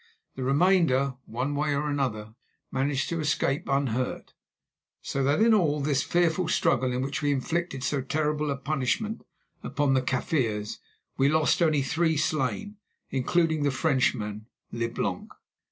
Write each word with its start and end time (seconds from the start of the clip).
The 0.35 0.41
remainder, 0.41 1.13
one 1.25 1.53
way 1.53 1.75
or 1.75 1.87
another, 1.87 2.33
managed 2.71 3.07
to 3.09 3.19
escape 3.19 3.69
unhurt, 3.69 4.33
so 4.99 5.23
that 5.23 5.41
in 5.41 5.53
all 5.53 5.79
this 5.79 6.01
fearful 6.01 6.47
struggle, 6.47 6.91
in 6.91 7.03
which 7.03 7.21
we 7.21 7.31
inflicted 7.31 7.83
so 7.83 8.01
terrible 8.01 8.49
a 8.49 8.57
punishment 8.57 9.23
upon 9.61 9.93
the 9.93 10.01
Kaffirs, 10.01 10.79
we 11.17 11.29
lost 11.29 11.61
only 11.61 11.83
three 11.83 12.17
slain, 12.17 12.77
including 13.11 13.61
the 13.61 13.69
Frenchman, 13.69 14.47
Leblanc. 14.71 15.29